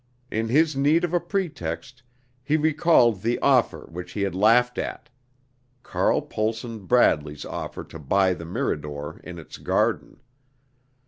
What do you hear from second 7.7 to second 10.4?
to buy the Mirador in its garden.